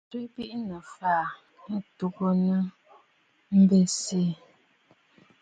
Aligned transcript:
Tswe 0.09 0.19
biʼinə̀ 0.33 0.81
fàa 0.95 1.25
ɨtugə 1.75 2.29
mbi 3.59 3.79
siì. 3.99 4.29